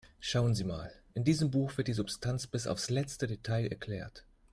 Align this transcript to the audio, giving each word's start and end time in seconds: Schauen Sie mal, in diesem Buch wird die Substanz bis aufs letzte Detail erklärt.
Schauen 0.19 0.55
Sie 0.55 0.63
mal, 0.63 0.91
in 1.13 1.23
diesem 1.23 1.51
Buch 1.51 1.77
wird 1.77 1.87
die 1.87 1.93
Substanz 1.93 2.47
bis 2.47 2.65
aufs 2.65 2.89
letzte 2.89 3.27
Detail 3.27 3.67
erklärt. 3.67 4.25